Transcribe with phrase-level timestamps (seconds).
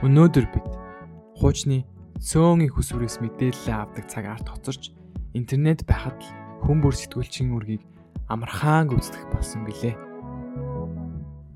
[0.00, 0.64] Өнөөдөр бид
[1.36, 1.84] хуучны
[2.24, 4.96] цөөнгийн хүсвэрээс мэдээлэл авдаг цаг арт хоцорч
[5.36, 6.32] интернет байхад л
[6.64, 7.84] хүн бүр сэтгүүлчийн үргийг
[8.32, 9.92] амархаан гүйцэтгэх болсон билээ.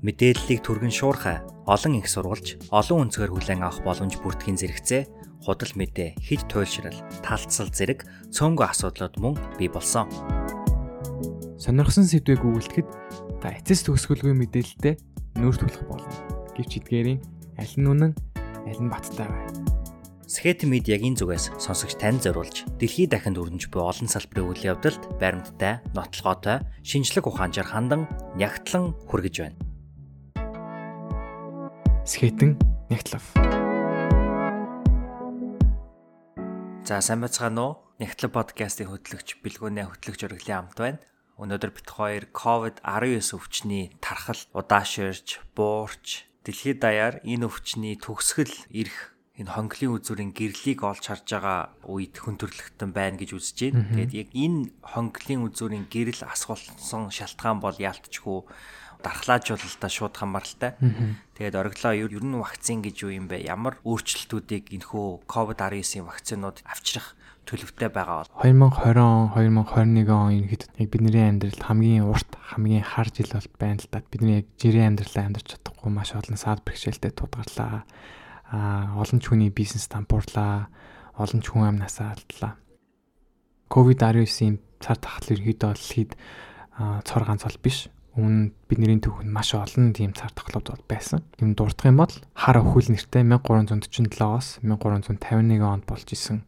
[0.05, 5.01] Мэдээллийг түргэн шуурхай олон их сурвалж олон өнцгөр хүлээн авах боломж бүртгэхийн зэрэгцээ
[5.41, 10.05] худал мэдээ хэд туйлшрал талцсал зэрэг цөөнгөө асуудлууд мөн бий болсон.
[11.57, 12.89] Сонирхсан сэдвийг өгүүлэхэд
[13.41, 15.01] та эцэс төгсгөлгүй мэдээлэлтэй
[15.41, 16.13] нүүр тулах болно.
[16.53, 17.25] Гэвч эдгээрийн
[17.57, 18.13] аль нь үнэн
[18.65, 19.75] аль нь баттай вэ?
[20.25, 25.85] Скет медиагийн зүгээс сонсогч тань зориулж дэлхийд дахинд өрнөж буй олон салбарын үйл явдалд баримттай,
[25.93, 29.57] нотлогоотой, шинжлэх ухаанчаар хандан нягтлан хүргэж байна.
[32.09, 32.57] Скетэн
[32.89, 33.21] нягтлав.
[36.85, 37.73] За сайн байцгаана уу?
[38.01, 41.01] Нягтлав подкастын хөтлөгч Билгүүнээ хөтлөгч өргөлийн амт байна.
[41.37, 49.51] Өнөөдөр бит хоёр COVID-19 өвчний тархал удааширч, буурч, дэлхийд даяар энэ өвчний төгсгөл ирэх энэ
[49.51, 53.83] хонглын үзүүрийн гэрлийг олж харж байгаа үед хөндөрлөгтөн байна гэж үзэж байна.
[53.91, 58.39] Тэгээд яг энэ хонглын үзүүрийн гэрэл асгуулсан шалтгаан бол яалтчгүй
[59.03, 60.77] дархлаажуулалтаа шууд хамааралтай.
[61.35, 63.43] Тэгээд ориглоо ер нь вакцин гэж юу юм бэ?
[63.43, 67.14] Ямар өөрчлөлтүүдийг энэхүү COVID-19 вакцинууд авчрах
[67.45, 73.09] төлөвтэй байгаа бол 2020 он 2021 он ерөнхийдөө яг бидний амьдралд хамгийн урт хамгийн хар
[73.13, 74.01] жил бол байна л да.
[74.11, 77.85] Бидний яг жирийн амьдралаа амьдарч чадахгүй маш олон саад бэрхшээлтэй тулгарлаа.
[78.49, 80.69] Аа олон ч хүний бизнес дампуурлаа.
[81.15, 82.57] Олон ч хүн амнасаа алдлаа.
[83.69, 86.11] COVID-19-ийн цар тахал ерөнхийдөө бол хэд
[87.05, 91.23] цор ганц бол биш өмнө бидний төвхөнд маш олон тийм цар тахлууд бол байсан.
[91.39, 96.47] Юм дурдах юм бол хар өхөл нэртэй 1347-оос 1351 онд болж исэн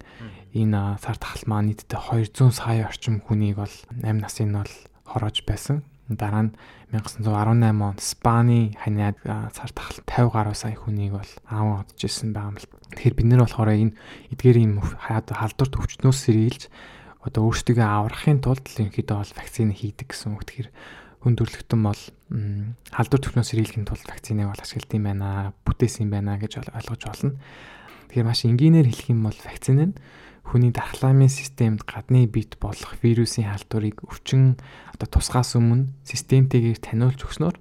[0.56, 2.00] энэ цар тахал маань нийтдээ
[2.32, 4.74] 200 сая орчим хүнийг бол 8 насын нь бол
[5.06, 5.84] хороож байсан.
[6.08, 6.56] Дараа нь
[6.96, 9.20] 1918 онд Спани ханиад
[9.52, 12.70] цар тахал 50 гаруй сая хүнийг бол аав одж исэн байгаа юм л.
[12.96, 13.98] Тэгэхээр бид нэр болохоор энэ
[14.32, 16.64] эдгээрийн халдварт өвчнөөс сэргийлж
[17.28, 20.48] одоо өөрсдөө аврахын тулд ерөнхийдөө бол вакцины хийдэг гэсэн үг.
[20.48, 20.70] Тэгэхээр
[21.24, 22.02] хүн төрөлхтөн бол
[22.94, 27.40] халдвар төвнөөс сэргийлэхийн тулд вакциныг бол ашигладаг юм байна, бүтээсэн юм байна гэж ойлгож болно.
[28.12, 29.94] Тэгэхээр маш энгийнээр хэлэх юм бол вакцин нь
[30.48, 34.56] хүний дархлаамын системд гадны бит болох вирусын халдварыг өвчин
[34.96, 37.56] одоо тусгаас өмнө системтэйгээр таниулж өгснөөр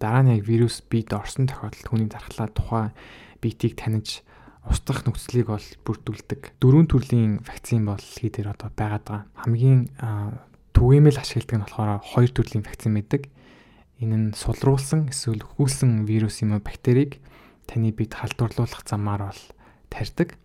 [0.00, 2.96] дараа нь яг вирус биед орсон тохиолдолд хүний дархлаа тухайн
[3.44, 4.24] битийг таних
[4.64, 6.56] устгах нөхцөлийг бол бүрдүүлдэг.
[6.60, 9.28] Дөрвөн төрлийн вакцин бол хийдэр одоо байгаа.
[9.36, 9.92] Хамгийн
[10.80, 13.28] түгээмэл ашигладаг нь болохоор хоёр төрлийн вакцин байдаг.
[14.00, 17.20] Энэ нь сулруулсан эсвэл хүүлсэн вирус юм уу бактерийг
[17.68, 19.42] таны биед халдварлуулах замаар бол
[19.92, 20.40] тарьдаг.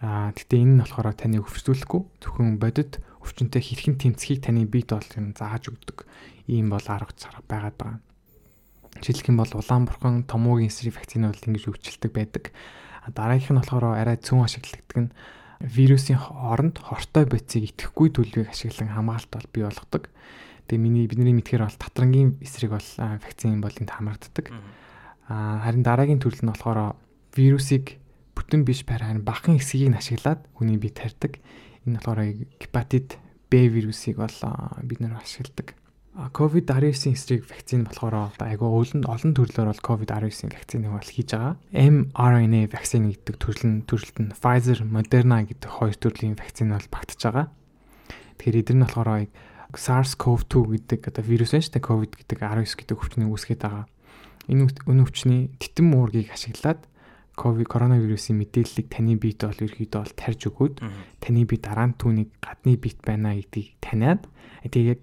[0.00, 5.04] Аа гэтээ энэ нь болохоор таныг өвсдүүлэхгүй зөвхөн бодит өвчнөд хэрхэн тэмцэхийг таны биед бол
[5.36, 6.08] зааж өгдөг.
[6.48, 8.00] Ийм бол арга царга байгаад байгаа.
[9.04, 12.56] Жишээлх юм бол улаан бурхан томоогийн эсрэг вакцины бол ингэж өвчлөлдөг байдаг.
[13.12, 15.12] Дараагийнх нь болохоор арай цөөн ашигладаг нь
[15.60, 20.08] вирусын оронд хортой бодисыг итгэхгүй төлөвийг ашиглан хамгаалалт бол бий болгодог.
[20.66, 24.46] Тэгээ миний бидний мэдхээр бол татрангийн эсрэг бол вакцин бол энд хамрагддаг.
[25.28, 26.96] Аа харин дараагийн төрөл нь болохоор
[27.36, 28.00] вирусыг
[28.32, 31.36] бүтэн биш байр харин бахан хэсгийг нь ашиглаад хүний бие тарьдаг.
[31.84, 32.20] Энэ болохоор
[32.56, 34.36] гепатит Б вирусыг бол
[34.86, 35.74] бид нэр ашигладаг.
[36.28, 41.56] COVID-19 эсрэг вакцин болохоор айгүй олон олон төрлөөр бол COVID-19 вакциныг бол хийж байгаа.
[41.72, 47.24] mRNA вакцин гэдэг төрөл нь төрөлд нь Pfizer, Moderna гэдэг хоёр төрлийн вакцин бол багтж
[47.24, 47.48] байгаа.
[48.36, 49.10] Тэгэхээр эдгээр нь болохоор
[49.72, 51.88] SARS-CoV-2 гэдэг одоо вирус байна шүү дээ.
[51.88, 53.84] COVID гэдэг 19 гэдэг өвчнийг үүсгэж байгаа.
[54.52, 56.84] Энэ өнө өвчний титэм уургийг ашиглаад
[57.40, 60.74] ковид коронавирусын мэдээллийг таны биед бол ерөөдөө бол тарж өгөөд
[61.24, 64.28] таны бие дараа нь түүнийг гадны биет байна гэдгийг таниад
[64.68, 65.00] тэгээд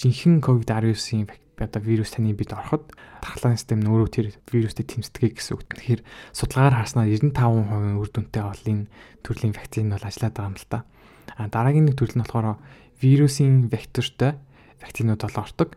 [0.00, 1.28] жинхэнэ COVID-19-ийн
[1.60, 2.88] одоо вирус таны бид ороход
[3.20, 5.68] дархлааны систем нь өөрөө тэр вирустэй тэмцдэг гэсэн үг.
[5.68, 6.00] Тэгэхээр
[6.32, 8.88] судалгаагаар харснаар 95% үр дүнтэй бол энэ
[9.20, 10.78] төрлийн вакцин бол ажиллаад байгаа юм л та.
[11.36, 12.56] А дараагийн нэг төрөл нь болохоор
[13.04, 14.40] вирусын вектортой
[14.80, 15.76] вакцинууд бол ордог.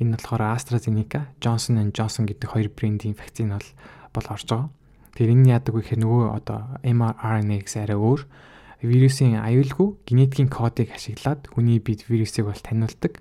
[0.00, 3.68] Энэ нь болохоор AstraZeneca, Johnson and Johnson гэдэг хоёр брендийн вакцин бол
[4.16, 4.72] бол орж байгаа.
[5.12, 8.24] Тэгэхээр энэ яадаг вэ гэхээр нөгөө одоо mRNA гэсэн арай өөр
[8.80, 13.18] вирусын аюулгүй генетикийн кодыг ашиглаад хүний биед вирусыг бол таниулдаг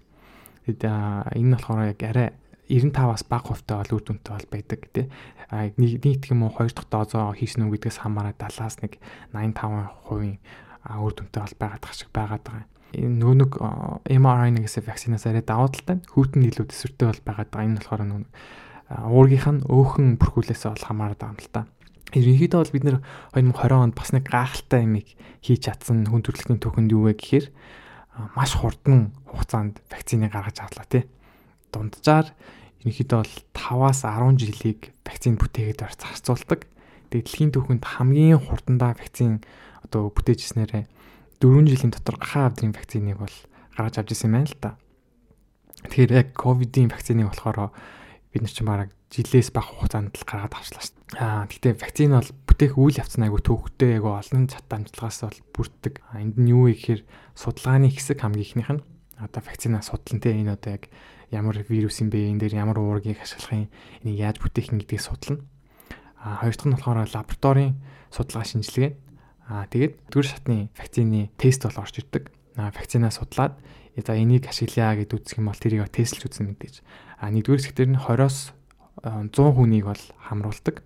[0.67, 2.29] Тэгэд энэ нь болохоор яг арай
[2.67, 5.07] 95-аас бага хувьтай бол үр дүнтэй бол байдаг тий.
[5.47, 8.99] А нийт юм уу хоёр дахь дозоо хийсэн үү гэдгээс хамаараа 70-аас нэг
[9.31, 10.43] 85%
[10.99, 12.67] үр дүнтэй бол байгаад шиг байгаад байгаа.
[12.91, 13.51] Энэ нөө нэг
[14.11, 17.67] mRNA гэсэн вакцинаас арай давуу талтай хүүтэн илүү төсвөртэй бол байгаад байгаа.
[17.71, 18.21] Энэ болохоор нөө
[18.87, 21.61] уургийнх нь өөхөн бүрхүүлээс бол хамаарат байгаа юм л та.
[22.15, 22.97] Ерөнхийдөө бол бид нэр
[23.35, 25.07] 2020 онд бас нэг гайхалтай юмыг
[25.43, 27.45] хийж чадсан хүн төрөлхтний төхөнд юу вэ гэхээр
[28.35, 31.05] маш хурдан хугацаанд вакциныг гаргаж авлаа тий.
[31.71, 32.33] Дунджаар
[32.81, 36.65] ерөнхийдөө бол 5-аас 10 жилийг вакцин бүтээгээд зарцуулдаг.
[37.13, 39.45] Тэгээд дэлхийн түүхэнд хамгийн хурдандаа вакцин
[39.85, 40.85] одоо бүтээжснээрээ
[41.39, 43.35] 4 жилийн дотор гахаа авдрын вакциныг бол
[43.77, 44.71] гаргаж авч ирсэн байна л да.
[45.85, 47.69] Тэгэхээр яг ковидын вакциныг болохоор
[48.33, 51.21] бид нар ч бараг жилээс бага хугацаанд л гаргаад авчлаа шүү дээ.
[51.23, 55.39] Аа гэхдээ вакцин бол бүтээх үйл явц нь айгүй төвхтэй айгүй олон чат амжилтгаас бол
[55.55, 55.93] бүрддэг.
[56.11, 57.01] Энд нь юу вэ гэхээр
[57.31, 58.83] судалгааны хэсэг хамгийн ихнийх нь
[59.15, 60.91] одоо вакцина судлан те энэ одоо яг
[61.31, 63.71] ямар вирус юм бэ энэ дээр ямар уургийг ашиглахын
[64.03, 65.39] энийг яаж бүтээх юм гэдгийг судлана.
[66.19, 67.73] Аа хоёр дахь нь болохоор лабораторийн
[68.11, 68.91] судалгаа шинжилгээ.
[69.47, 72.27] Аа тэгээд дөрөв шатны вакцины тест бол орж ирдэг.
[72.59, 73.55] Аа вакцинаа судлаад
[73.95, 76.75] за энийг ашиглая гэд үзэх юм бол тэрийг тестлж үзнэ мэдээж.
[77.17, 78.56] Аа нэгдүгээр хэсгээр нь 20-оос
[79.03, 80.81] 100 хүнийг бол хамруулдаг.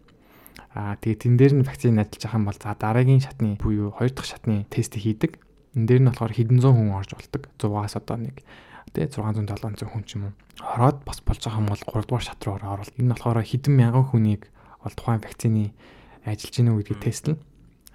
[0.76, 4.12] Аа тэгээд тэн дээр нь вакцин ажиллаж байгаа юм бол за дараагийн шатны буюу хоёр
[4.12, 5.40] дахь шатны тест хийдэг.
[5.76, 7.48] Энд дээр нь болохоор хэдэн зуун хүн орж болдог.
[7.60, 8.44] 100-аас одоо нэг
[8.92, 10.34] тэгээ 600 700 хүн ч юм уу.
[10.60, 13.74] Ороод бас болж байгаа юм бол 3 дугаар шат руу ороод энэ нь болохоор хэдэн
[13.76, 14.48] мянган хүнийг
[14.84, 15.72] бол тухайн вакцины
[16.28, 17.38] ажиллаж гинэ үү гэдгийг тестлэн.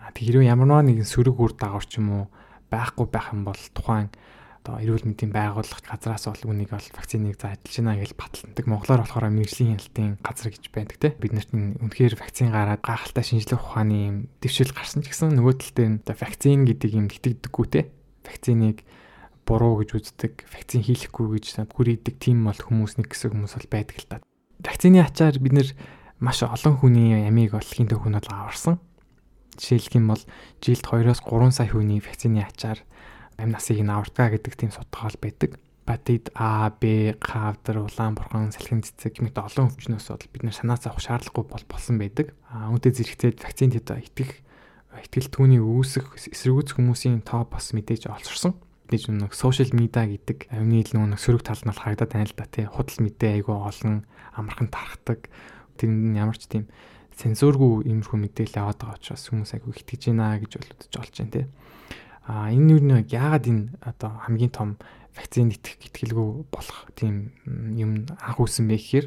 [0.00, 2.24] А тэг хэрвээ ямар нэгэн сөрөг үр дагавар ч юм уу
[2.72, 4.08] байхгүй байх юм бол тухайн
[4.66, 8.64] одоо эрүүл мэндийн байгууллага газраас бол үнийг бол вакциныг за ажиллаж байна гэж баталдаг.
[8.66, 11.14] Монголоор болохоор мэрэгжлийн хяналтын газар гэж байдаг те.
[11.14, 15.74] Бид нарт үнэхээр вакцин гараад гайхалтай шинжлэх ухааны юм дэвшил гарсан ч гэсэн нөгөө тал
[15.78, 17.80] дээр одоо вакцин гэдэг юм итгэдэггүй те.
[18.26, 18.82] Вакциныг
[19.46, 23.96] буруу гэж үздэг, вакцин хийхгүй гэж хүрээдэг тийм бол хүмүүс нэг хэсэг хүмүүс бол байдаг
[24.02, 24.16] л та.
[24.58, 25.68] Вакцины ачаар бид нэр
[26.18, 28.82] маш олон хүний амийг олохын төвхөн бол аварсан.
[29.54, 30.22] Жишээлх юм бол
[30.58, 32.82] жилд 2-оос 3 сая хүний вакцины ачаар
[33.36, 35.60] амь насыг нь авардгаа гэдэг тийм судалгаа байдаг.
[35.86, 40.98] Батид А, Б, Кавдар, Улаанбурхан, Салхин цэцэг гэмэт олон өвчнөөс бол бид нар санаа зовох
[40.98, 42.34] шаардлагагүй бол болсон байдаг.
[42.50, 44.42] А үүнтэй зэрэгцээд вакцинд итгэх
[44.98, 48.58] итгэл түүний үүсэх эсэргүүцэх хүмүүсийн тоо бас мэдээж олсорсон.
[48.90, 52.34] Мэдээж нэг сошиал медиа гэдэг авны ил нэг сөрөг тал нь бол харагдаад байна л
[52.34, 52.66] да тий.
[52.66, 55.30] Худал мэдээ айгүй олон амархан тархдаг.
[55.78, 56.66] Тэр нь ямар ч тийм
[57.14, 61.46] цензургүй иймэрхүү мэдээлэл аваад байгаа учраас хүмүүс айгүй итгэж байна гэж болоод болж байна тий.
[62.26, 64.70] А энэ юу нэг яагаад энэ одоо хамгийн том
[65.16, 67.32] вакцин итгэх итгэлгүй болох тийм
[67.72, 69.06] юм анх үүсэн бэ гэхээр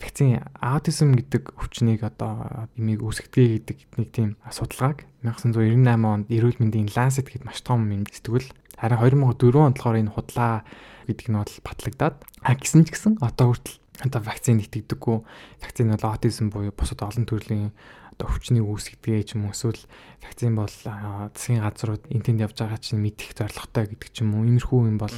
[0.00, 6.88] вакцин аутизм гэдэг өвчнийг одоо имийг үүсгэдэг гэдэг нэг тийм судалгааг 1998 онд эрүүл мэндийн
[6.94, 8.48] Lancet гэд маш том юм сэтгүүл
[8.78, 10.64] харин 2004 онд болохоор энэ худлаа
[11.10, 15.18] гэдэг нь бол батлагдаад а гисэн ч гэсэн одоо хүртэл одоо вакцин итгэдэггүй
[15.62, 17.70] вакцин бол аутизм буюу бусад олон төрлийн
[18.14, 19.82] одоо өвчнийг үүсгэдэг ч юм уу эсвэл
[20.22, 24.80] вакцин бол засгийн газрууд энтэнд явж байгаа чинь мэдих зорилготой гэдэг ч юм уу иймэрхүү
[24.94, 25.16] юм бол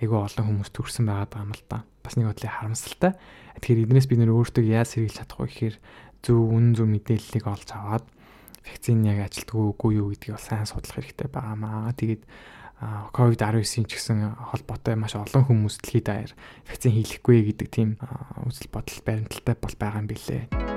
[0.00, 1.88] айгүй олон хүмүүс төрсэн байгаа юм л да.
[2.04, 3.12] Бас нэг бодлын харамсалтай.
[3.56, 5.76] Тэгэхээр эднээс бид нөр өөртөө яаж сэргийлж чадахгүй гэхээр
[6.20, 8.04] зөв үнэн зөв мэдээллийг олж аваад
[8.64, 11.92] вакцин яг ажилтгүй үгүй юу гэдгийг сайн судлах хэрэгтэй байгаамаа.
[11.96, 12.22] Тэгээд
[12.84, 16.32] COVID-19-ийн ч гэсэн холбоотой маш олон хүмүүс дэлхийд даяар
[16.68, 17.96] вакцин хийлэхгүй гэдэг тийм
[18.44, 20.73] үзэл бодол баримталтай бол байгаа юм билээ.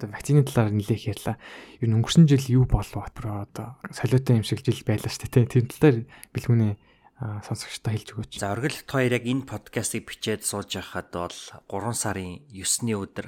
[0.00, 1.36] Одоо вакцины талаар нэлээх ярьлаа.
[1.84, 5.52] Ер нь өнгөрсөн жил юу болов бро одоо солиотой юм шиг жил байлаа шүү дээ.
[5.52, 5.98] Тэр талаар
[6.32, 6.72] бэлгүүнээ
[7.20, 8.32] сонсогчтой хэлж өгөөч.
[8.40, 11.36] За оргил хоёр яг энэ подкастыг бичээд сууж байхад бол
[11.68, 13.26] 3 сарын 9-ны өдөр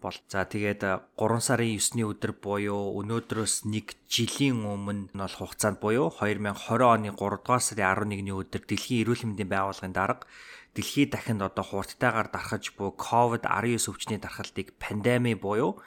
[0.00, 0.16] бол.
[0.32, 6.08] За тэгээд 3 сарын 9-ны өдөр буюу өнөөдрөөс 1 жилийн өмнө нь бол хугацаанд буюу
[6.08, 10.24] 2020 оны 3 дугаар сарын 11-ний өдөр Дэлхийн эрүүл мэндийн байгууллагын дарга
[10.72, 15.78] дэлхийд дахинд одоо хурдтайгаар дарахж буй COVID-19 өвчний дархалтыг пандеми буюу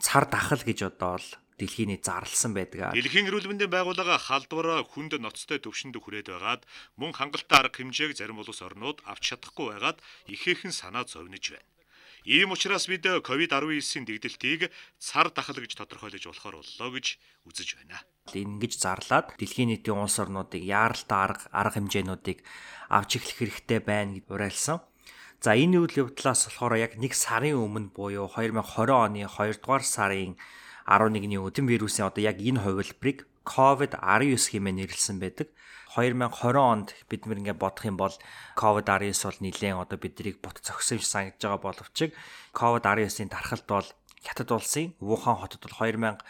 [0.00, 2.96] цар дахал гэж одоо л дэлхийний зарлсан байдаг.
[2.96, 6.62] Дэлхийн эрүүл мэндийн байгууллага халдвар хүнд ноцтой төвшөнд хүрээд байгаад
[6.98, 11.68] мөн хангалттай арга хэмжээг зарим улс орнууд авч чадахгүй байгаад ихээхэн санаа зовниж байна.
[12.22, 17.18] Ийм учраас бид COVID-19-ийн дэгдэлтийг цар дахал гэж тодорхойлож болохоор боллоо гэж
[17.50, 17.98] үзэж байна.
[18.30, 22.46] Ингэж зарлаад дэлхийн нийтийн улс орнуудыг яаралтай арга арга хэмжээнүүдийг
[22.94, 24.78] авч эхлэх хэрэгтэй байна гэж уриалсан.
[25.42, 30.38] За энэ үйл явдлаас болохоор яг 1 сарын өмнө буюу 2020 оны 2 дугаар сарын
[30.86, 35.50] 11-ний өдөн вирусын одоо яг энэ хувилбарыг COVID-19 хэмээн нэрлсэн байдаг.
[35.98, 36.30] 2020
[36.62, 38.14] онд бид мөр ингээд бодох юм бол
[38.54, 42.14] COVID-19 бол нэлээд одоо биднийг бут зөксөн санагдж байгаа боловч
[42.54, 43.88] COVID-19-ийн тархалт бол
[44.22, 46.22] Хятад улсын Вухан хотод бол 2019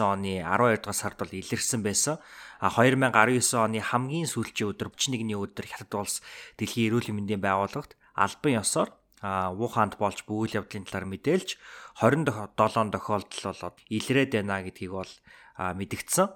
[0.00, 2.16] оны 12 дугаар сард бол илэрсэн байсан.
[2.56, 6.24] А 2019 оны хамгийн сүүлчийн өдөр 31-ний өдөр Хятад улс
[6.56, 8.90] Дэлхийн эрүүл мэндийн байгууллагт албан ёсоор
[9.20, 11.60] Вуханд болж буй үйл явдлын талаар мэдээлж
[12.00, 15.12] 27 тохиолдол болоод илрээд байна гэдгийг бол
[15.60, 16.28] мэдгдсэн.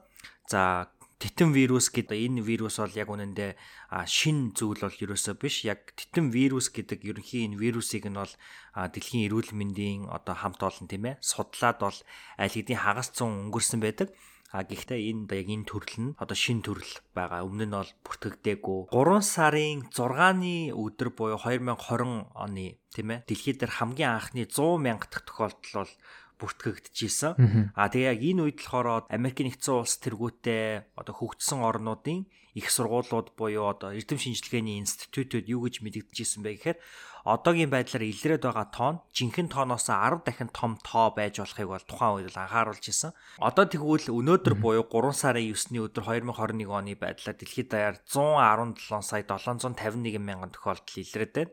[0.53, 3.57] За титэн вирус гэдэг энэ вирус бол яг үнэндээ
[4.05, 5.65] шин зүйл бол ерөөсөө биш.
[5.65, 8.35] Яг титэн вирус гэдэг ерөнхийн энэ вирусыг нь бол
[8.77, 11.99] дэлхийн эрүүл мэндийн одоо хамт олон тийм ээ судлаад бол
[12.37, 14.13] аль хэдийн хагас цун өнгөрсөн байдаг.
[14.55, 17.43] А гэхдээ энэ яг энэ төрөл нь одоо шин төрөл байгаа.
[17.43, 18.95] Өмнө нь бол бүртгэгдээгүй.
[18.95, 25.11] 3 сарын 6-ны өдөр буюу 2020 оны тийм ээ дэлхийд дээр хамгийн анхны 100 мянга
[25.11, 25.93] дахь тохиолдол бол
[26.39, 27.75] бүртгэгдчихсэн.
[27.75, 33.35] А тэгээ яг энэ үед болохоор Америк нэгдсэн улс тэргүүтээ одоо хөгжсөн орнуудын их сургуулиуд
[33.35, 36.79] буюу одоо эрдэм шинжилгээний институтууд юу гэж мэдэгдэжсэн бэ гэхээр
[37.25, 42.21] одоогийн байдлаар илрээд байгаа тоон жинхэнэ тооноос 10 дахин том тоо байж болохыг бол тухайн
[42.21, 43.17] үед анхааруулж исэн.
[43.41, 49.25] Одоо тэгвэл өнөөдөр буюу 3 сарын 9-ний өдөр 2021 оны байдлаар дэлхийд даяар 117 сая
[49.25, 51.53] 751 мянган тохиолдол илрээд байна.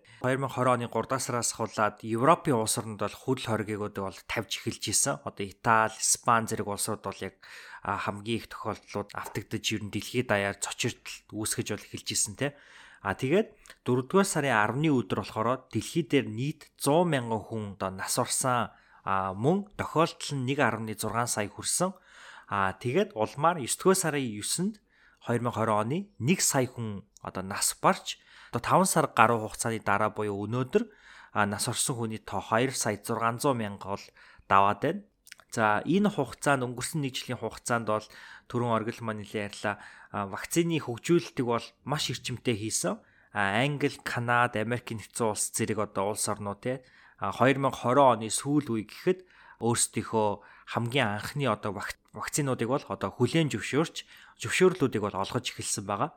[0.52, 4.84] 2020 оны 3 дахь сараас хулаад Европын улс орнууд бол хөл хоригуудыг бол тавьж эхэлж
[4.92, 5.24] исэн.
[5.24, 7.40] Одоо Итали, Испани зэрэг улсууд бол яг
[7.84, 12.54] хамгийн их тохиолдлууд автагдаж ер нь дэлхийд даяар цочирдол үүсгэж бол эхэлж исэн те.
[13.02, 18.14] А тэгээд 4-р сарын 10-ны өдөр болохоор дэлхий дээр нийт 100 мянган хүн одоо нас
[18.22, 18.70] орсон
[19.02, 21.98] а мөн тохиолдол нь 1.6 сая хүрсэн.
[22.46, 24.76] А тэгээд улмаар 9-р сарын 9-нд
[25.26, 28.22] 2020 оны 1 сая хүн одоо нас барж
[28.54, 30.84] одоо 5 сар гаруй хугацааны дараа буюу өнөөдөр
[31.50, 34.06] нас орсон хүний тоо 2 сая 600 мянга бол
[34.46, 35.02] даваад байна.
[35.52, 38.08] За энэ хугацаанд өнгөрсөн нэг жилийн хугацаанд бол
[38.48, 39.76] түрүүн оргил маань нэлээ ярьлаа
[40.32, 42.96] вакцины хөгжүүлэлтийг бол маш эрчимтэй хийсэн.
[43.36, 46.84] Англи, Канада, Америк нэгдсэн улс зэрэг одоо улс орнууд те
[47.20, 47.68] 2020
[48.00, 49.28] оны сүүл үе гэхэд
[49.60, 50.30] өөрсдийнхөө
[50.72, 51.76] хамгийн анхны одоо
[52.16, 54.08] вакцинуудыг бол одоо хүлээн зөвшөөрч
[54.40, 56.12] зөвшөөрлүүдийг бол олгож эхэлсэн байгаа.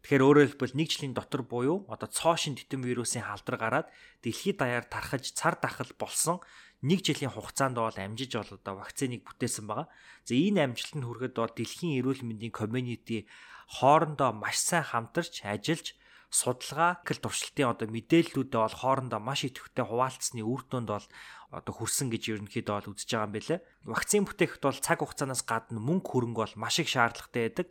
[0.00, 3.86] Тэгэхээр өөрөөр хэлбэл нэг жилийн дотор буюу одоо цоошин титэм вирусын халдвар гараад
[4.24, 6.40] дэлхийд даяар тархаж цар тахал болсон
[6.80, 9.88] нэг жилийн хугацаанд бол амжиж бол одоо вакциныг бүтээсэн байгаа.
[10.24, 13.28] За энэ амжилтанд хүрэхэд бол дэлхийн эрүүл мэндийн community
[13.68, 15.94] хоорондоо маш сайн хамтарч ажиллаж
[16.30, 21.06] судалгаа гэл туршилтын одоо мэдээллүүдээ бол хоорондоо маш идэвхтэй хуваалцсны үр дүнд бол
[21.50, 23.60] одоо хүрсэн гэж ерөнхийдөө бол үзэж байгаа юм байлээ.
[23.90, 27.68] Вакцин бүтээхэд бол цаг хугацаанаас гадна мөнгө хөрөнгө бол маш их шаардлагатай байдаг.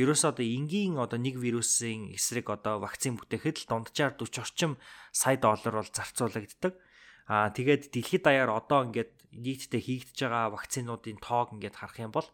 [0.00, 4.72] Ерөөсөө одоо энгийн одоо нэг вирусын эсрэг одоо вакцин бүтээхэд л дунджаар 40 орчим
[5.12, 6.72] сая доллар бол зарцуулагддаг.
[7.26, 12.28] Аа тэгээд дэлхийд даяар одоо ингээд нийтдээ хийгдэж байгаа вакцинуудын тоог ингээд харах юм бол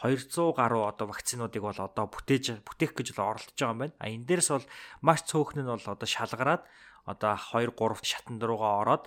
[0.00, 3.94] 200 гаруй одоо вакцинуудыг бол одоо бүтээж бүтээх гэж л оролдож байгаа юм байна.
[4.00, 4.66] А энэ дээрс бол
[5.04, 6.62] маш цөөхн нь бол одоо шалгараад
[7.04, 9.04] одоо 2 3 шатанд руугаа ороод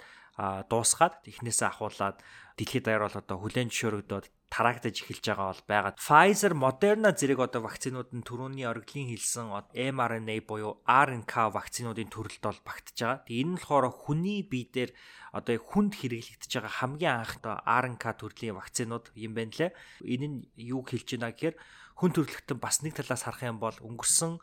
[0.70, 2.18] дуусгаад эхнээсээ ахуулаад
[2.58, 5.94] дэлхийд даяар бол одоо хүлэн зөвшөөрөгдөөд тараагдаж эхэлж байгаа бол байгаа.
[5.98, 12.62] Pfizer, Moderna зэрэг одоо вакцинууд нь түрүүний оргилын хэлсэн mRNA буюу RNK вакцинуудын төрөлд бол
[12.62, 13.26] багтж байгаа.
[13.26, 14.92] Тэгээ энэ нь болохоор хүний бие дээр
[15.34, 19.72] одоо хүнд хэрэглэгдэж байгаа хамгийн анх RNK төрлийн вакцинууд юм байна лээ.
[20.06, 21.58] Энэ нь юу хэлж байна гэхээр
[21.98, 24.38] хүн төрөлхтөн бас нэг талаас харах юм бол өнгөрсөн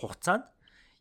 [0.00, 0.48] хугацаанд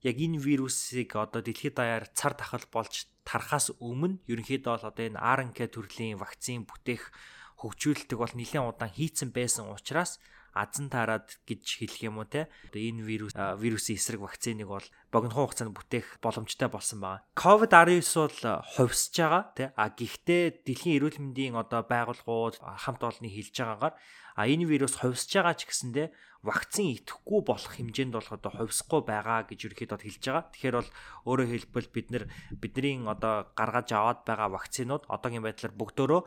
[0.04, 5.20] яг энэ вирусыг одоо дэлхийд даяар цар тахал болж тарахаас өмнө ерөнхийдөө бол одоо энэ
[5.20, 7.12] RNK төрлийн вакцин бүтээх
[7.60, 10.18] хөгжүүлэлтийг бол нэлээд удаан хийцэн байсан учраас
[10.54, 12.50] азан таарад гэж хэлэх юм уу те.
[12.70, 17.24] Одоо энэ вирус вирусын эсрэг вакциныг бол богино хугацаанд бүтээх боломжтой болсон байгаа.
[17.38, 19.64] COVID-19 бол хувьсж байгаа те.
[19.78, 23.96] А гэхдээ дэлхийн эрүүл мэндийн одоо байгууллагууд хамт олонны хэлж байгаагаар
[24.40, 26.08] а энэ вирус хувьсж байгаа ч гэсэндээ
[26.40, 30.46] вакцин идэхгүй болох хэмжээнд бол одоо хувьсахгүй байгаа гэж ерөөхдөө хэлж байгаа.
[30.56, 30.92] Тэгэхээр бол
[31.28, 32.24] өөрөөр хэлбэл бид нэр
[32.56, 36.24] бидний одоо гаргаж аваад байгаа вакцинууд одоогийн байдлаар бүгдөө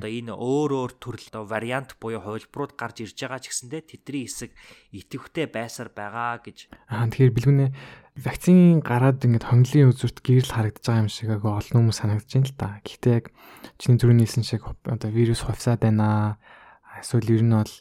[0.00, 4.24] одоо энэ өөр өөр төрөл одоо вариант буюу хувилбарууд гарч ирж байгаа ч гэсэндээ тэдний
[4.24, 4.50] хэсэг
[4.96, 6.72] идэвхтэй байсаар байгаа гэж.
[6.88, 7.66] Аа тэгэхээр бэлгүнэ
[8.16, 12.48] вакцин гараад ингээд хонглын үзүүрт гэрэл харагдаж байгаа юм шиг агай олон хүмүүс санагдаж байна
[12.48, 12.68] л да.
[12.80, 13.26] Гэхдээ яг
[13.76, 16.40] чиний түрүүний хэлсэн шиг одоо вирус хувьсаад байна.
[17.00, 17.72] Эсвэл ер нь бол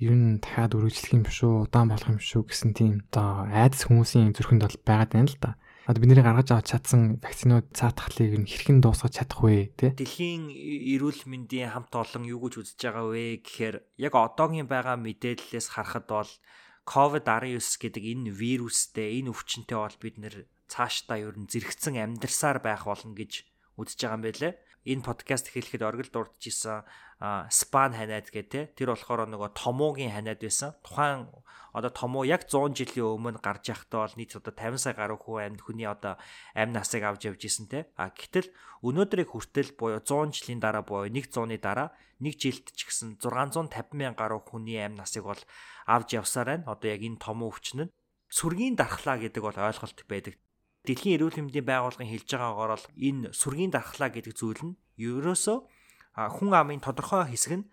[0.00, 4.32] ер нь дахиад үргэлжлэх юм шүү, удаан болох юм шүү гэсэн тийм одоо айдас хүмүүсийн
[4.32, 5.60] зүрхэнд бол байгаад байна л да.
[5.84, 9.92] Одоо бидний гаргаж авч чадсан вакцинууд цаатахлыг нь хэрхэн дуусгаж чадах вэ те?
[9.92, 15.68] Дэлхийн эрүүл мэндийн хамт олон юу гэж үзэж байгаа вэ гэхээр яг одоогийн байгаа мэдээллээс
[15.74, 16.30] харахад бол
[16.88, 20.34] COVID-19 гэдэг энэ вирустэй, энэ өвчнөд бол бид нэр
[20.70, 23.44] цаашдаа ер нь зэрэгцэн амьдарсаар байх болно гэж
[23.76, 24.52] үзэж байгаа юм байлээ.
[24.88, 26.88] Энэ подкаст эхлэхэд оргил дурдж исэн
[27.52, 30.72] спан ханиад гэ тэ тэр болохоор нөгөө томоогийн ханиад байсан.
[30.80, 31.28] Тухайн
[31.76, 35.52] одоо томоо яг 100 жилийн өмнө гарч явахдаа бол нийт одоо 50 сая гаруй хүн
[35.52, 36.16] амьд хүний одоо
[36.56, 37.92] амь насыг авч явж исэн тэ.
[38.00, 38.48] А гэтэл
[38.80, 41.92] өнөөдрийг хүртэл буюу 100 жилийн дараа буюу 100-ны дараа
[42.24, 45.42] нэг жилд ч гэсэн 650 мянган гаруй хүний амь насыг бол
[45.84, 46.72] авч явсаар байна.
[46.72, 47.92] Одоо яг энэ томоо өвчин нь
[48.32, 50.40] сүргийн дархлаа гэдэг бол ойлголт байдаг.
[50.86, 55.58] Дэлхийн эрүүл мэндийн байгууллагын хэлж байгаагаар бол энэ сүргийн дархлаа гэдэг зүйл нь ерөөсөө
[56.16, 57.68] хүн амын тодорхой хэсэг нь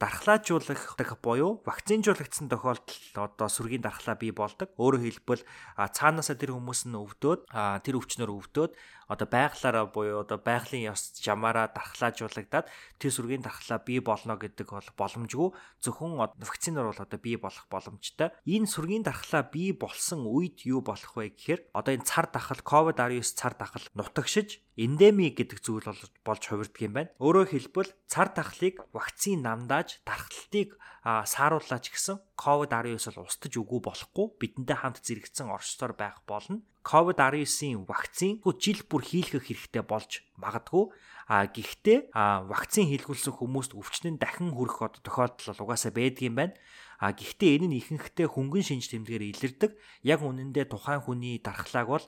[0.00, 4.68] дархлаажуулах буюу вакцинжуулагдсан тохиолдолд одоо сүргийн дархлаа бий болдог.
[4.76, 5.44] Өөрөөр хэлбэл
[5.76, 7.48] цаанаасаа тэр хүмүүс нь өвдөөд
[7.80, 8.72] тэр өвчнөр өвдөөд
[9.06, 12.66] одоо байглаараа буюу одоо байгалийн ёс жамаараа дархлаажуулагдаад
[12.98, 15.48] тэр сүргийн дархлаа бий болно гэдэг бол боломжгүй
[15.82, 18.34] зөвхөн вакцинаар бол одоо бий болох боломжтой.
[18.44, 23.22] Энэ сүргийн дархлаа бий болсон үед юу болох вэ гэхээр одоо энэ цар дахал COVID-19
[23.22, 25.88] цар дахал нутагшиж эндеми гэдэг зүйл
[26.20, 27.10] болж хувирдаг юм байна.
[27.16, 34.76] Өөрөөр хэлбэл цар тахлыг вакцин намдааж дархлалтыг саарууллаач гэсэн COVID-19 бол устж үгүй болохгүй бидэндээ
[34.76, 36.60] хамт зэрэгцэн оршсоор байх болно.
[36.86, 40.94] COVID-19-ийн вакцин жил бүр хийлгэх хэрэгтэй болж магадгүй.
[41.26, 46.54] А гэхдээ вакцин хийлгүүлсэн хүмүүст өвчнөн дахин хүрэх тохиолдол угаасаа байдгийн байна.
[47.02, 49.74] А гэхдээ энэ нь ихэнхдээ хөнгөн шинж тэмдгээр илэрдэг.
[50.06, 52.06] Яг үнэндээ тухайн хүний дархлааг бол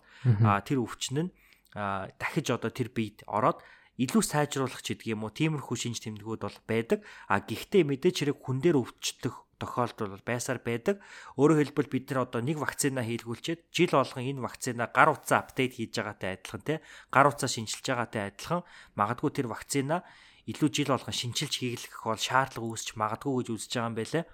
[0.63, 1.35] тэр өвчнөн нь
[1.75, 3.59] дахиж одоо тэр биед ороод
[3.99, 8.39] илүү сайжруулах ч гэдэг юм уу тиймэрхүү шинж тэмдгүүд бол байдаг а гэхдээ мэдээч хэрэг
[8.39, 11.03] хүн дээр өвчтөх тохиолдол бол байсаар байдаг.
[11.35, 15.77] Өөрөөр хэлбэл бид нар одоо нэг вакцина хийлгүүлчихэд жил болгон энэ вакцина гар утсаа апдейт
[15.77, 16.79] хийж байгаатай адилхан тий
[17.11, 18.63] гар утсаа шинжилж байгаатай адилхан
[18.95, 20.07] магадгүй тэр вакцина
[20.49, 24.25] илүү жил болгон шинжилж хийлгэх бол шаардлага үүсч магадгүй гэж үзэж байгаа юм байлаа.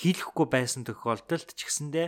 [0.00, 2.06] Хийлгэхгүй байсан тохиолдолд ч гэсэндээ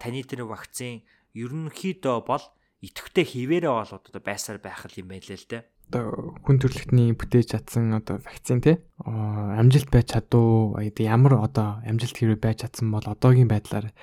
[0.00, 1.06] таны тэр вакцин
[1.36, 2.44] ерөнхийдөө бол
[2.80, 5.62] идэвхтэй хിവэрэ бол одоо байсаар байх юм байлээ л дээ.
[5.86, 12.42] Одоо хүн төрөлхтний бүтээж чадсан одоо вакцин те амжилт байж чадуу ямар одоо амжилт хэрэг
[12.42, 13.94] байж чадсан бол одоогийн байдлаар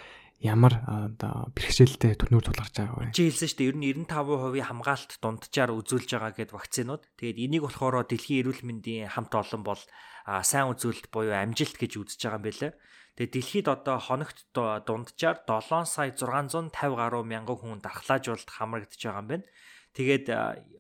[0.44, 3.16] ямар одоо бэрхшээлтэй төрнөр тулгарч байгаа вэ?
[3.16, 7.04] Чи хэлсэн шүү дээ ер нь 95% хамгаалалт дунджаар үзүүлж байгаа гэд вакцинууд.
[7.16, 9.82] Тэгээд энийг болохоор дэлхийн эрүүл мэндийн хамт олон бол
[10.28, 12.72] сайн үзүүлэлт буюу амжилт гэж үзэж байгаа юм байлээ.
[13.16, 19.30] Тэгээ дэлхийд одоо хоногт дунджаар 7 сая 650 гаруй мянган хүн дархлаажуулалт хамрагдаж байгаа юм
[19.32, 19.46] байна.
[19.94, 20.26] Тэгээд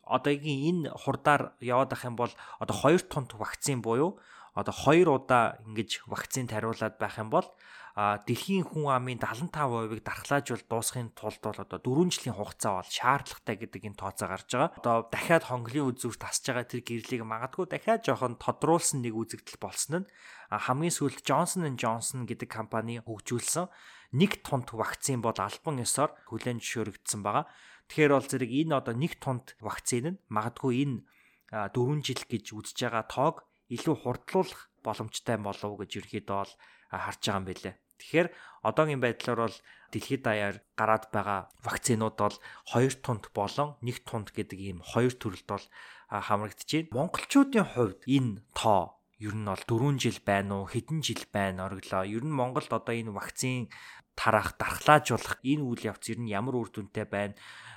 [0.04, 4.20] одоогийн энэ хурдаар яваад ах юм бол одоо 2 тонн вакцин буюу
[4.54, 7.48] одоо 2 удаа ингэж вакцин тариулаад байх юм бол
[7.94, 13.82] дэлхийн хүн амын 75%-ыг дархлаажуул дуусгахын тулд бол одоо 4 жилийн хугацаа бол шаардлагатай гэдэг
[13.86, 14.74] энэ тооцоо гарч байгаа.
[14.82, 19.94] Одоо дахиад хонглын үзүүр тасж байгаа тэр гэрлийг магадгүй дахиад жоохон тодруулсан нэг үзэгдэл болсон
[20.02, 20.10] нь
[20.50, 23.70] хамгийн сүүлд Johnson Johnson гэдэг компани хөгжүүлсэн
[24.18, 27.46] нэг тонт вакцин бол албан ёсоор хүлээн зөвшөөрөгдсөн байгаа.
[27.88, 30.98] Тэгэхээр бол зэрэг энэ одоо нэг тонт вакцин нь магадгүй энэ
[31.54, 33.36] 4 жил гэж үзэж байгаа тоог
[33.70, 36.54] илүү хурдлуулах боломжтой болов гэж ерөөдөө бол
[36.90, 37.72] харж байгаа юм билэ.
[38.00, 38.28] Тэгэхээр
[38.68, 39.58] одоогийн байдлаар бол
[39.94, 42.36] дэлхийд даяар гараад байгаа вакцинууд бол
[42.74, 45.66] 2 тонт болон 1 тонт гэдэг ийм хоёр төрөлд бол
[46.10, 46.94] хамрагдаж байна.
[46.98, 52.04] Монголчуудын хувьд энэ тоо ер нь бол 4 жил байна уу хэдэн жил байна ориглоо.
[52.04, 53.70] Ер нь Монголд одоо энэ вакцин
[54.20, 57.34] тараах, дархлаажуулах энэ үйл явц ер нь ямар үр дүнтэй байна?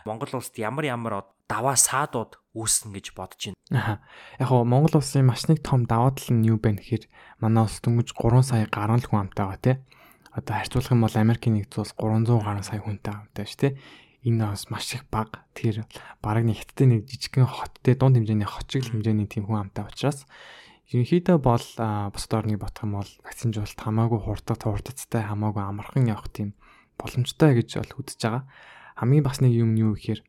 [0.06, 4.00] Монгол улсад ямар ямар даваа саадууд үүснэ гэж бодож байна.
[4.38, 7.10] Яг гоо Монгол улсын маш нэг том даваа тал нь юу байна гэхээр
[7.42, 9.78] манай улс дөнгөж 3 сая гаруй хүн амтай байгаа тийм
[10.36, 13.78] одоо харьцуулах юм бол Америкийн нэгдсэн улс 300 гаруй сая хүнтэй амтай шүү дээ.
[14.28, 15.46] Энэ бас маш их бага.
[15.56, 15.88] Тэр
[16.20, 20.28] бараг нэг хятадын нэг жижигхэн хоттой дунд хэмжээний хочиг хэмжээний тийм хүн амтай учраас
[20.92, 21.66] ерөнхийдөө бол
[22.12, 26.52] бусад орныг бодох юм бол вакцинжуулалт хамаагүй хурдан хурдцтай хамаагүй амархан явах тийм
[27.00, 28.44] боломжтой гэж бол үзэж байгаа.
[28.96, 30.20] Хамгийн бас нэг юм нь юу гэхээр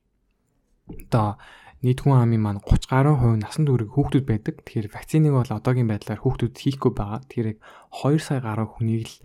[1.07, 1.39] одоо
[1.81, 4.55] нийт хүн амын маань 30 гаруй хувь насан туршид хүүхдүүд байдаг.
[4.65, 7.21] Тэгэхээр вакциныг бол одоогийн байдлаар хүүхдүүд хийхгүй байгаа.
[7.29, 9.15] Тэгэхээр 2 сая гаруй хүнийг л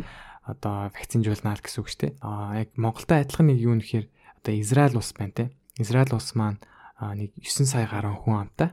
[0.46, 2.12] одоо вакцинжуулнаа гэсэн үг шүү дээ.
[2.20, 4.06] Аа яг Монголтой адилхан нэг юу нэхэр
[4.42, 5.44] одоо Израиль улс байна те.
[5.78, 6.60] Израиль улс маань
[7.00, 8.70] нэг 9 сая гаруй хүн амтай.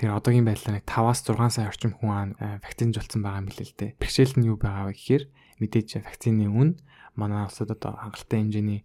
[0.00, 3.90] Тэгэхээр одоогийн байдлаар нэг 5-аас 6 сая орчим хүн вакцинжуулсан байгаа юм билээ л дээ.
[4.00, 5.24] Бэрхшээл нь юу байгаа вэ гэхээр
[5.60, 6.80] мэдээж вакцины үн
[7.18, 8.80] манай улсад одоо хангалттай хэмжээний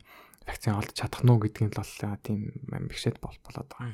[0.46, 3.92] вакцин олж чадах нь уу гэдгийг л бол тийм бэрхшээл бол болоод байгаа.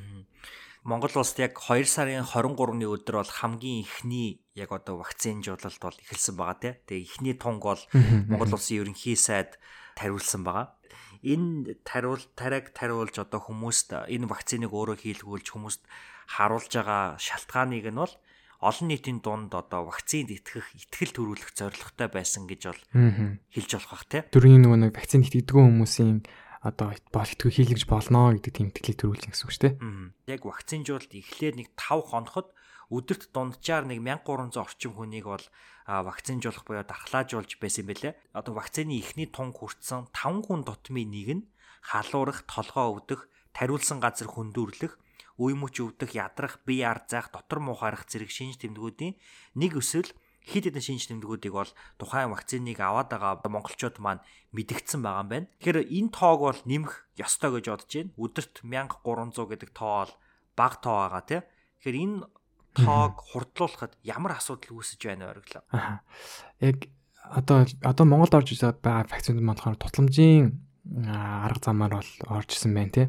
[0.82, 6.34] Монгол улсад яг 2 сарын 23-ны өдөр бол хамгийн ихний яг одоо вакцинжуулалт бол эхэлсэн
[6.34, 6.74] байгаа тий.
[6.90, 7.82] Тэгээ ихний тунг бол
[8.26, 9.62] Монгол улсын ерөнхий сайд
[9.94, 10.74] тариулсан байгаа.
[11.22, 15.86] Энэ тариул тариг тариулж одоо хүмүүст энэ вакциныг өөрөө хийлгүүлж хүмүүст
[16.34, 18.14] харуулж байгаа шалтгааныг нь бол
[18.62, 22.82] олон нийтийн дунд одоо вакцинд итгэх, итгэл төрүүлэх зорилготой байсан гэж бол
[23.50, 24.22] хэлж болох бах тий.
[24.30, 26.22] Төрийн нөгөө нэг вакцинд итгэдэггүй хүмүүсийн
[26.62, 29.74] одоо бол итгэв хийлгэж болно гэдэг тийм итгэлийг төрүүлнэ гэсэн үг шүү дээ.
[30.30, 32.48] Яг вакцинжуулалт эхлээд нэг 5 хоноход
[32.86, 35.46] өдөрт дунджаар нэг 1300 орчим хүнийг бол
[35.90, 38.14] вакцинжуулах буюу дархлаажуулж байсан бэлээ.
[38.30, 41.42] Одоо вакцины ихний тунг хүртсэн 5 хүн дотмын нэг нь
[41.82, 44.94] халуурах, толгоо өвдөх, тариулсан газар хөндөөрлөх,
[45.42, 49.18] үе мөч өвдөх, ядрах, бие ар заах, дотор муухаарах зэрэг шинж тэмдгүүдийн
[49.58, 55.22] нэг өсвөл хид хідэн шинж тэмдгүүдийг бол тухайн вакциныг аваад байгаа монголчууд маань мэдгдсэн байгаа
[55.22, 55.46] юм байна.
[55.62, 58.14] Тэгэхээр энэ тоог бол нэмэх ёстой гэж бодож байна.
[58.18, 60.12] Өдөрт 1300 гэдэг тоо бол
[60.58, 61.42] бага тоо байгаа тийм.
[61.78, 62.16] Тэгэхээр энэ
[62.74, 65.62] тоог хурдлуулахад ямар асуудал үүсэж байна вэ.
[65.70, 66.02] Аа.
[66.58, 66.90] Яг
[67.22, 70.58] одоо одоо Монголд орж байгаа вакцины болохоор тусламжийн
[71.06, 73.08] арга замаар бол орж исэн байна тийм.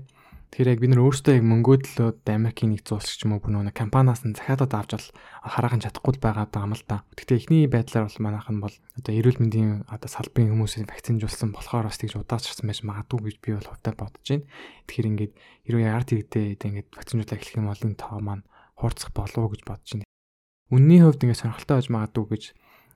[0.53, 3.73] Тэгэхээр яг бид нар өөрсдөө яг мөнгөдлөөд Америкийн нэгдсэн улс ч юм уу бүр нэг
[3.73, 5.09] компаниас нь захиалаад авч бол
[5.49, 7.01] хараахан чадахгүй байгаа юм л да.
[7.17, 11.97] Гэхдээ эхний байдлаар бол манайхан бол одоо эрүүл мэндийн одоо салбарын хүмүүсийн вакцинжуулсан болохоор бас
[11.97, 14.45] тэгж удаачрсан байж магадгүй гэж би бол хувьдаа бодож байна.
[14.85, 15.33] Тэгэхээр ингээд
[15.65, 18.45] хэрвээ арт иргэдээ ингээд вакцинжуулах эхлэх юм бол энэ тоо маань
[18.77, 20.09] хуурцах болов уу гэж бодож байна.
[20.69, 22.43] Үнний хувьд ингээд сонирхолтой байж магадгүй гэж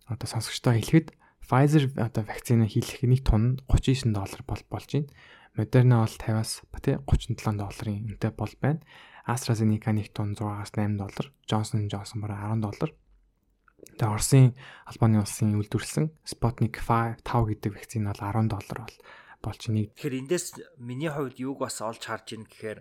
[0.05, 1.09] одоо сонсогчдоо хэлэхэд
[1.47, 5.09] Pfizer одоо вакцины хийх нэг тонн 39 доллар бол болж байна.
[5.57, 8.85] Moderna бол 50-аас тий 37 долларын үнэтэй бол байна.
[9.25, 12.91] AstraZeneca нэг тонн 6-аас 8 доллар, Johnson Johnson бараг 10 доллар.
[13.97, 14.53] Тэгээ Оросын
[14.85, 18.95] Албаны улсын үйлдвэрлэсэн Sputnik 5 5 гэдэг вакцин бол 10 доллар бол
[19.41, 19.97] болж нэг.
[19.97, 20.45] Тэгэхээр эндээс
[20.77, 22.79] миний хувьд юуг бас олж харж ийн гэхээр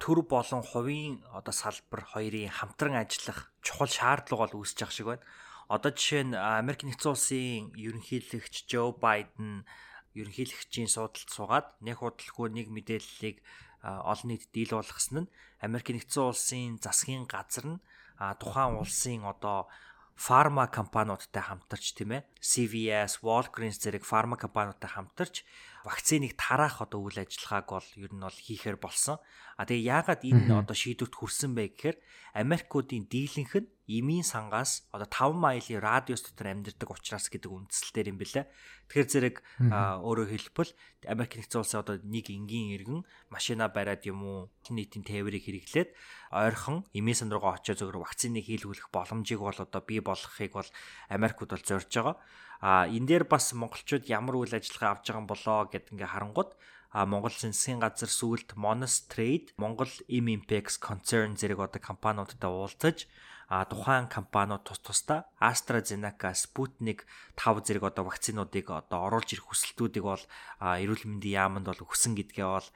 [0.00, 5.24] төр болон хувийн одоо салбар хоёрын хамтран ажиллах чухал шаардлага бол үүсэж ах шиг байна.
[5.70, 9.64] Одоо жишээ нь Америк нэгдсэн улсын ерөнхийлөгч Joe Biden
[10.20, 13.36] ерөнхийлөгчийн суудалд суугаад нэг худалгүй нэг мэдээллийг
[13.82, 15.32] олон нийтэд дийлуулгасан нь
[15.64, 17.82] Америк нэгдсэн улсын засгийн газар нь
[18.40, 19.68] тухайн улсын одоо
[20.20, 25.48] фарма компаниудтай хамтарч тийм ээ CVS, Walgreens зэрэг фарма компаниудтай хамтарч
[25.88, 29.16] вакциныг тараах одоо үйл ажиллагааг бол ер нь бол хийхээр болсон.
[29.60, 31.96] А тэгээ яагаад энэ одоо шийдвэрт хүрсэн бэ гэхээр
[32.32, 38.16] Америкуудын дийлэнх нь эмийн сангаас одоо 5 майлын радиус дотор амьдардаг учраас гэдэг үндсэлтээр юм
[38.16, 38.48] бэлээ.
[38.88, 39.36] Тэгэхээр зэрэг
[40.00, 40.72] өөрөөр хэлбэл
[41.12, 44.38] Америк нэгдсэн улсын одоо нэг энгийн иргэн машина бариад юм уу
[44.72, 45.90] нийтийн тээврийг хэрэглээд
[46.32, 50.70] ойрхон эмийн сан руугаа очиж зөвхөн вакциныг хийлгүүлэх боломжийг бол одоо бий болгохыг бол
[51.12, 52.16] Америкууд бол зорж байгаа.
[52.64, 56.50] А энэ дээр бас монголчууд ямар үйл ажиллагаа авч байгаа юм болоо гэд ингээ харангууд
[56.90, 63.06] а Монгол Засгийн газар сүүлд Monos Trade, Монгол Im Impex Concern зэрэг одоо компаниудтай уулзаж
[63.50, 70.06] а тухайн компаниуд тус тусдаа AstraZeneca, Sputnik 5 зэрэг одоо вакцинуудыг одоо оруулж ирэх хүсэлтүүдийг
[70.06, 70.22] бол
[70.62, 72.68] эрүүл мэндийн яамд бол өгсөн гэдгээ бол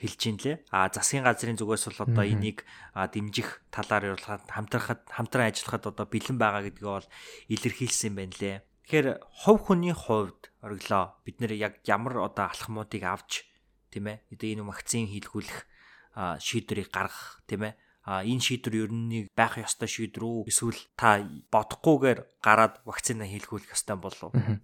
[0.00, 0.56] хэлж ин лээ.
[0.72, 4.16] А засгийн газрын зүгээс бол одоо энийг дэмжих талаар
[4.48, 7.08] хамтрахад хамтран ажиллахад одоо бэлэн байгаа гэдгээ бол
[7.52, 8.56] илэрхийлсэн байна лээ.
[8.86, 13.42] Тэгэхээр хов хүний хувьд ориглоо бид нэр яг ямар одоо алхмуудыг авч
[13.90, 15.66] тийм ээ энэ вакцин хийлгүүлэх
[16.14, 17.74] шийдвэрийг гаргах тийм ээ
[18.06, 20.38] а энэ шийдвэр ер нь байх ёстой шийдвэр үү?
[20.46, 21.18] Эсвэл та
[21.50, 24.62] бодохгүйгээр гараад вакцина хийлгүүлэх ёстой болов уу?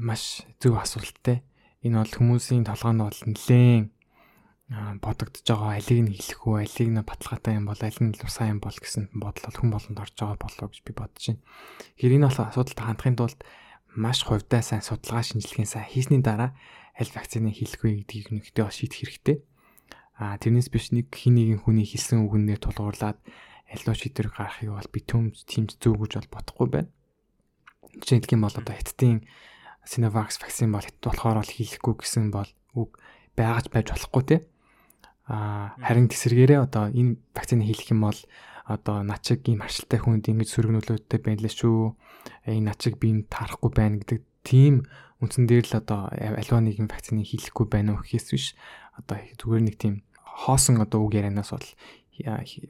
[0.00, 1.44] Маш зөв асуулттай.
[1.84, 3.92] Энэ бол хүмүүсийн толгойд бол нэлээд
[4.68, 8.60] бодогдож байгаа алийг нь хэлэх үү алийг нь баталгаатай юм бол аль нь сайн юм
[8.60, 11.40] бол гэсэн бодол хүн болгонд орж байгаа болов гэж би бодож байна.
[11.96, 13.38] Тэгэхээр энэ бол асуудалтай хандахын тулд
[13.96, 16.52] маш хувьдаа сайн судалгаа шинжилгээ сайн хийсний дараа
[17.00, 19.36] аль вакцины хийх вэ гэдгийг нэгдээ бас шийдэх хэрэгтэй.
[20.20, 23.16] Аа тэрнээс биш нэг хин нэгэн хүний хэлсэн үгнээр тулгуурлаад
[23.72, 26.92] аль шийдвэр гаргахыг бол би төм тэмж зөв гэж бол бодохгүй байна.
[28.04, 29.24] Жишээ нь бол одоо хятадын
[29.88, 33.00] Sinovac вакцин бол хятад болохоор бол хийхгүй гэсэн бол үг
[33.32, 34.36] байгаж байж болохгүй те.
[35.28, 38.20] Харин тэсэргээрээ одоо энэ вакцины хийх юм бол
[38.64, 41.92] одоо начиг ийм аршилтай хүнд ингэж сөргнөлөөдтэй байна л шүү.
[42.48, 44.88] Энэ начиг би энэ таарахгүй байна гэдэг тийм
[45.20, 48.46] үндсэн дээр л одоо альва нэгэн вакцины хийхгүй байна уу гэхээс биш
[48.96, 51.68] одоо зүгээр нэг тийм хоосон одоо үг ярианаас бол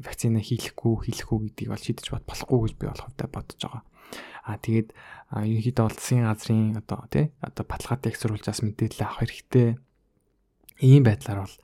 [0.02, 3.82] вакцина хийхгүй хийхгүй гэдгийг бол шийдэж бод болохгүй гэж би бол хувьдаа бодож байгаа.
[4.48, 4.88] Аа тэгээд
[5.32, 9.68] ерөнхийдөө улсын газрын одоо тий одоо баталгаатай их сурвалжаас мэдээлэл авах хэрэгтэй.
[10.78, 11.56] Ийм байдлаар бол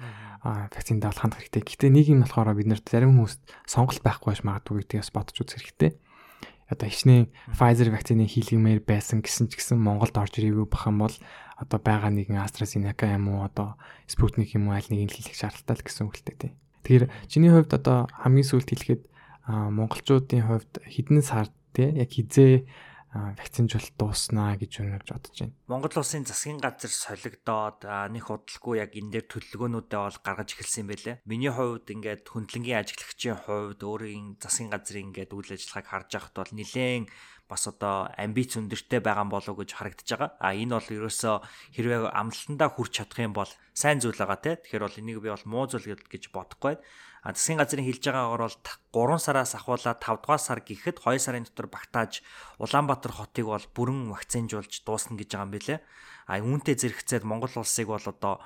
[0.45, 1.63] вакцинд авах хандах хэрэгтэй.
[1.65, 5.63] Гэхдээ нэг юм болохоор бид нарт зарим хүмүүст сонголт байхгүй байж магадгүй гэдгээс бодож үзэх
[5.65, 5.97] хэрэгтэй.
[6.69, 11.17] Одоо хичнээн Pfizer вакцины хийлгэмээр байсан гэсэн ч гэсэн Монголд орж ирээгүй бах юм бол
[11.61, 13.77] одоо байгаа нэгэн AstraZeneca юм уу одоо
[14.09, 16.53] Sputnik юм уу аль нэгийг хийлгэх шаардлагатай л гэсэн үгтэй тийм.
[16.85, 19.03] Тэгэхээр чиний хувьд одоо хамгийн сүүлд хэлэхэд
[19.49, 22.65] монголчуудын хувьд хэдэн сар тийм яг хизээ
[23.15, 25.55] вакцинжуулалт дууснаа гэж өнөж бодож байна.
[25.71, 30.91] Монгол улсын засгийн газар солигдоод нэг худалгүй яг энэ дээр төлөвлөгөөнүүдээ бол гаргаж эхэлсэн юм
[30.91, 31.17] байлээ.
[31.23, 36.53] Миний хувьд ингээд хөндлөнгийн ажиглагчийн хувьд өөрийн засгийн газрын ингээд үйл ажиллагааг харж байхад бол
[36.59, 37.07] нэлээд
[37.49, 40.31] бас одоо амбиц өндөртэй байгаа болов гэж харагдаж байгаа.
[40.41, 41.35] А энэ бол ерөөсөө
[41.77, 44.57] хэрвээ амлалтандаа хүрч чадах юм бол сайн зүйл байгаа те.
[44.65, 46.81] Тэгэхээр бол энийг би бол муу зүйл гэж бодохгүй.
[47.25, 51.73] Засгийн газрын хэлж байгаагаар бол 3 сараас ахуулаад 5 дугаар сар гэхэд 2 сарын дотор
[51.73, 52.21] багтааж
[52.61, 55.77] Улаанбаатар хотыг бол бүрэн вакцинжуулж дуусна гэж байгаа юм билэ.
[56.29, 58.45] А үүнтэй зэрэгцээд Монгол улсыг бол одоо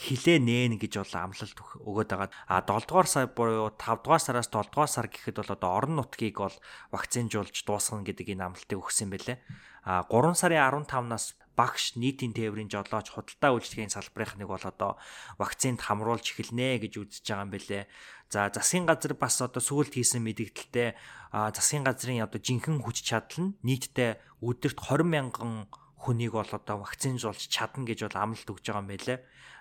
[0.00, 2.30] хилээ нээн гэж бол амлалт өгөөд байгаа.
[2.48, 5.94] А 7 дугаар сар буюу 5 дугаар сараас 7 дугаар сар гэхэд бол одоо орон
[6.00, 6.56] нутгийг бол
[6.88, 9.38] вакцинжуулж дуусгана гэдэг энэ амлалтыг өгсөн байлээ.
[9.84, 14.96] А 3 сарын 15-наас багш нийтийн тээврийн жолооч худалдаа үйлчлэгийн салбарынхныг бол одоо
[15.36, 17.84] вакцинд хамруулж эхэлнэ гэж үзэж байгаа юм бэлээ.
[18.32, 20.96] За засгийн газар бас одоо сүүлд хийсэн мэдээлэлтэй
[21.32, 25.68] засгийн газрын одоо жинхэнэ хүч чадал нь нийтдээ өдөрт 20 мянган
[26.00, 29.18] хүнийг бол одоо вакцинжуулж чадна гэж бол амлалт өгж байгаа юм байлээ.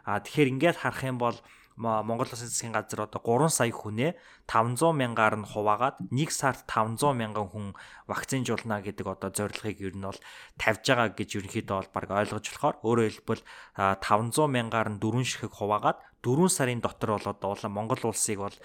[0.08, 1.38] А тэгэхээр ингээд харах юм бол
[1.80, 4.12] Монгол Улсын засгийн газар одоо 3 сая хүнээ
[4.52, 7.72] 500 мянгаар нь хуваагаад 1 сард 500 мянган хүн
[8.04, 10.20] вакцинжуулна гэдэг одоо зорилгыг ер нь бол
[10.60, 13.44] тавьж байгаа гэж ерөнхийдөө бол баг ойлгож болохоор өөрөөр хэлбэл
[13.80, 18.58] 500 мянгаар нь дөрвөн ширхэг хуваагаад 4 сарын дотор бол одоо Монгол улсыг бол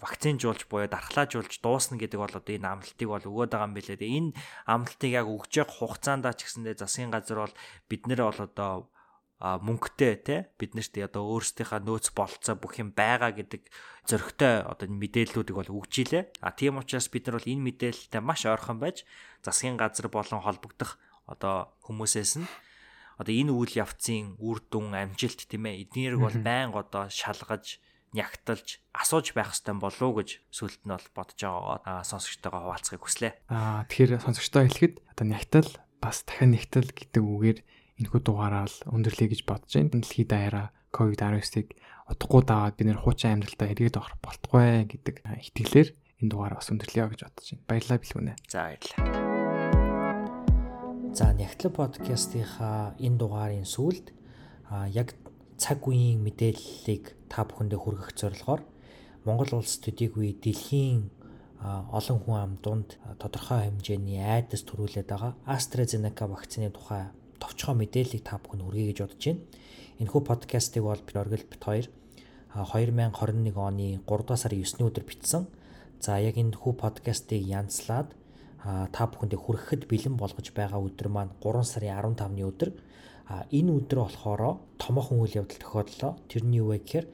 [0.00, 4.00] вакцинжуулж буюу дархлаажуулж дуусна гэдэг бол одоо энэ амлалтыг бол өгөөд байгаа юм билээ.
[4.00, 4.30] Энэ
[4.64, 7.54] амлалтыг яг өгж явах хугацаанд ч гэсэндээ засгийн газар бол
[7.88, 8.72] бид нэр бол одоо
[9.44, 13.68] мөнгөтэй те бид нарт одоо өөрсдийнхээ нөөц болцоо бүх юм байгаа гэдэг
[14.08, 16.24] зөрөгтэй одоо мэдээллүүдийг бол өгж илээ.
[16.40, 19.04] А тийм учраас бид нар бол энэ мэдээлэлтэй маш ойрхон байж
[19.44, 20.96] засгийн газар болон холбогдох
[21.28, 22.48] одоо хүмүүсээс нь
[23.20, 28.78] одоо энэ үйл явцын үр дүн амжилт тийм ээ эднэрийг бол байнга одоо шалгаж нягталж
[28.94, 33.32] асууж байх хэрэгтэй болов уу гэж сүлд нь бол бодож байгаа сонсогчтойгоо хуваалцахыг хүслээ.
[33.50, 37.58] Аа тэгэхээр сонсогчтой хэлэхэд одоо нягтал бас дахин нягтал гэдэг үгээр
[37.98, 39.92] энэхүү дугаараа л өндөрлөе гэж бодож байна.
[39.98, 41.68] Дэлхийд даяараа COVID-19-ыг
[42.14, 45.88] утгагүй даваад бид нэр хуучин амьдралтаа эргээд авах болтугай гэдэг итгэлээр
[46.22, 47.66] энэ дугаараа бас өндөрлөё гэж бодож байна.
[47.66, 48.32] Баярлалаа бэлгүнэ.
[48.46, 49.34] За баярлалаа.
[51.14, 54.10] За Нягтлаг подкастынхаа энэ дугаарын сүүлд
[54.90, 55.14] яг
[55.58, 58.62] цаг үеийн мэдээллийг та бүхэндээ хүргэх зорилгоор
[59.24, 61.08] Монгол улс төдийгүй дэлхийн
[61.64, 67.08] олон хүн ам дунд тодорхой хэмжээний айдас төрүүлээд байгаа AstraZeneca вакцины тухай
[67.40, 69.40] товчхон мэдээллийг та бүхэнд хүргэе гэж бодож байна.
[70.00, 71.88] Энэхүү подкастыг бол оргил бит 2
[72.54, 75.48] 2021 оны 3 дугаар сарын 9-ний өдөр бичсэн.
[76.04, 78.12] За яг энэ хүү подкастыг янзлаад
[78.92, 82.70] та бүхэндээ хүрэхэд бэлэн болгож байгаа өдөр маань 3 сарын 15-ны өдөр.
[83.28, 86.12] Энэ өдөр болохоор томоохон үйл явдал тохиоллоо.
[86.28, 87.06] Тэрний юу вэ гэхээр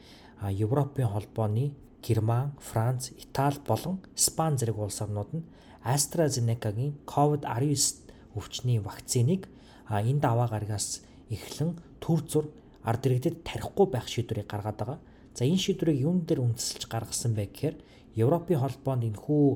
[0.58, 1.70] Европын холбооны
[2.02, 5.46] Герман, Франц, Итали болон Испани зэрэг улс орнууд нь
[5.84, 9.48] AstraZeneca-гийн COVID-19 өвчний вакциныг
[9.86, 12.46] а энэ даваа гарагаас эхлэн төр зур
[12.82, 14.98] ард иргэдэд тарихгүй байх шийдвэрийг гаргаад байгаа.
[15.34, 17.76] За энэ шийдвэрийг юун дээр үндэслэж гаргасан бэ гэхээр
[18.16, 19.46] Европын холбоонд энэхүү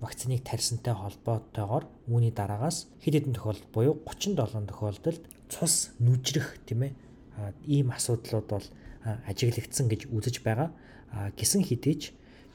[0.00, 6.92] вакциныг тарьсантай холбоотойгоор үүний дараагаас хэд хэдэн тохиолдолд буюу 37 тохиолдолд цус нүжрэх тийм ээ
[7.66, 8.66] ийм асуудлууд бол
[9.26, 10.70] ажиглагдсан гэж үзэж байгаа.
[11.38, 12.02] Гисэн хэдий ч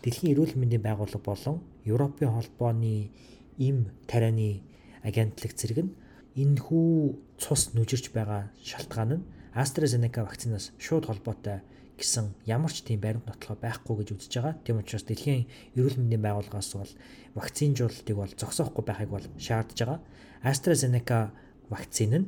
[0.04, 3.08] Дэлхийн эрүүл мэндийн байгууллага болон Европын холбооны
[3.56, 4.60] им тарианы
[5.00, 5.96] агентлаг зэрэг нь
[6.36, 9.26] энэхүү цус нүжирч байгаа шалтгаан нь
[9.56, 11.64] AstraZeneca вакцинаас шууд холбоотой
[11.98, 14.56] гэсэн ямар ч тийм баримт нотлохоо байхгүй гэж үзэж байгаа.
[14.66, 15.46] Тийм учраас дэлхийн
[15.78, 16.94] эрүүл мэндийн байгууллагаас бол
[17.38, 20.00] вакцинжуулалтыг бол зогсоохгүй байхыг бол шаардж байгаа.
[20.42, 21.32] AstraZeneca
[21.70, 22.28] вакцин нь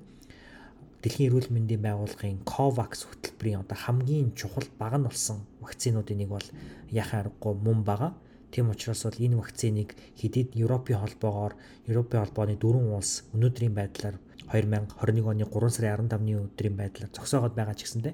[1.01, 6.47] дэлхийн эрүүл мэндийн байгууллагын COVAX хөтөлбөрийн одоо хамгийн чухал баг нь болсон вакцинуудын нэг бол
[6.89, 8.12] яхаа аргагүй мөн байгаа.
[8.49, 11.54] Тийм учраас бол энэ вакциныг хэдийд Европын холбоогоор
[11.86, 14.15] Европын холбооны дөрвөн улс өнөөдрийн байдлаар
[14.49, 18.12] 2021 оны 3 сарын 15-ны өдрийн байдлаар зогсоогоод байгаа ч гэсэндэ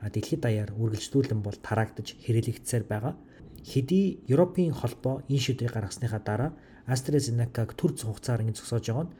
[0.00, 3.14] дэлхийд даяар үргэлжлүүлэн бол тараагдж хэрэглэгдсээр байгаа.
[3.60, 6.50] Хэдий Европын холбоо энэ шийдвэрийг гаргасныхаа дараа
[6.88, 9.14] AstraZeneca-г төр хугацаар ингэ зогсоож байгаа нь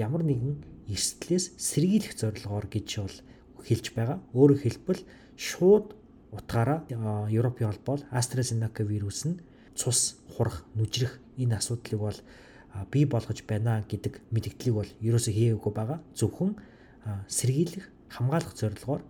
[0.00, 0.54] ямар нэгэн
[0.88, 3.16] эрсдлээс сэргийлэх зорилгоор гэж бол
[3.60, 4.18] хэлж байгаа.
[4.32, 5.02] Өөрөөр хэлбэл
[5.36, 5.92] шууд
[6.32, 6.88] утгаараа
[7.28, 9.40] Европын холбоо AstraZeneca вирус нь
[9.76, 12.18] цус хурах нүжрэх энэ асуудлыг бол
[12.90, 16.00] бий болгож байна гэдэг мэдгдлийг бол ерөөсөө хийгээгүй байгаа.
[16.16, 16.56] Зөвхөн
[17.28, 19.02] сэргийлэх, хамгаалах зорилгоор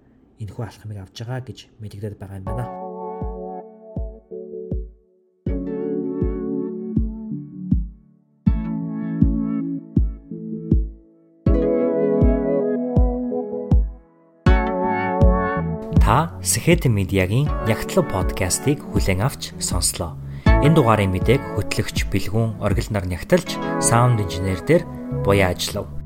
[0.42, 2.66] энэхүү алхмыг авч байгаа гэж мэдэгдээд байгаа юм байна.
[16.02, 20.18] Та Сэхэт медиагийн Ягтлав подкастыг хүлээн авч сонслоо.
[20.66, 24.82] Энэ дугаарын мэдээг хөтлөгч Бэлгүн оргил нар нягталж саунд инженер дээр
[25.24, 26.01] буяа ажиллав.